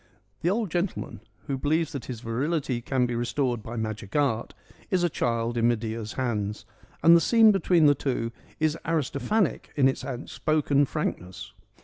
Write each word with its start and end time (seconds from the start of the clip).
The 0.41 0.49
old 0.49 0.71
gentleman, 0.71 1.19
who 1.45 1.59
believes 1.59 1.91
that 1.91 2.05
his 2.05 2.21
virility 2.21 2.81
can 2.81 3.05
be 3.05 3.13
restored 3.13 3.61
by 3.61 3.75
magic 3.75 4.15
art, 4.15 4.55
is 4.89 5.03
a 5.03 5.11
child 5.11 5.57
in 5.57 5.67
Medea's 5.67 6.13
hands, 6.13 6.65
and 7.03 7.15
the 7.15 7.21
scene 7.21 7.51
between 7.51 7.85
the 7.85 7.93
two 7.93 8.31
is 8.59 8.75
Aristophanic 8.83 9.69
in 9.75 9.87
its 9.87 10.03
outspoken 10.03 10.87
frankness. 10.87 11.53